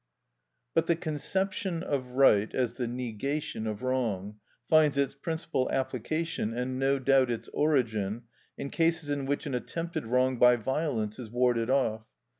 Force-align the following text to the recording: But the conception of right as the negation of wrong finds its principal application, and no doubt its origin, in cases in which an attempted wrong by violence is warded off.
But 0.73 0.87
the 0.87 0.95
conception 0.95 1.83
of 1.83 2.07
right 2.13 2.51
as 2.55 2.73
the 2.73 2.87
negation 2.87 3.67
of 3.67 3.83
wrong 3.83 4.39
finds 4.67 4.97
its 4.97 5.13
principal 5.13 5.69
application, 5.71 6.57
and 6.57 6.79
no 6.79 6.97
doubt 6.97 7.29
its 7.29 7.49
origin, 7.53 8.23
in 8.57 8.71
cases 8.71 9.11
in 9.11 9.27
which 9.27 9.45
an 9.45 9.53
attempted 9.53 10.07
wrong 10.07 10.39
by 10.39 10.55
violence 10.55 11.19
is 11.19 11.29
warded 11.29 11.69
off. 11.69 12.07